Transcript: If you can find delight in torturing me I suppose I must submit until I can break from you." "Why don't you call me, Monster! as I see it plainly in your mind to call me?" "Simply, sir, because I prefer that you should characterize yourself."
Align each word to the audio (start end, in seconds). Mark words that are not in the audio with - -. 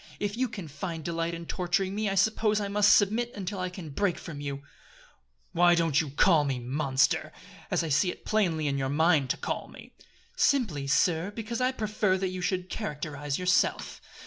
If 0.19 0.35
you 0.35 0.47
can 0.49 0.67
find 0.67 1.03
delight 1.05 1.35
in 1.35 1.45
torturing 1.45 1.93
me 1.93 2.09
I 2.09 2.15
suppose 2.15 2.59
I 2.59 2.67
must 2.69 2.95
submit 2.95 3.31
until 3.35 3.59
I 3.59 3.69
can 3.69 3.91
break 3.91 4.17
from 4.17 4.41
you." 4.41 4.63
"Why 5.51 5.75
don't 5.75 6.01
you 6.01 6.09
call 6.09 6.43
me, 6.43 6.57
Monster! 6.57 7.31
as 7.69 7.83
I 7.83 7.89
see 7.89 8.09
it 8.09 8.25
plainly 8.25 8.65
in 8.65 8.79
your 8.79 8.89
mind 8.89 9.29
to 9.29 9.37
call 9.37 9.67
me?" 9.67 9.93
"Simply, 10.35 10.87
sir, 10.87 11.29
because 11.29 11.61
I 11.61 11.71
prefer 11.71 12.17
that 12.17 12.29
you 12.29 12.41
should 12.41 12.67
characterize 12.67 13.37
yourself." 13.37 14.01